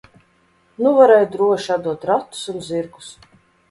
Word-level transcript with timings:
Nu 0.85 0.93
varēja 1.01 1.29
droši 1.37 1.71
atdot 1.79 2.11
ratus 2.13 2.45
un 2.57 2.69
zirgus. 2.75 3.17